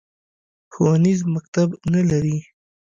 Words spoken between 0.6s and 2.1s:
ښوونیز مکتب نه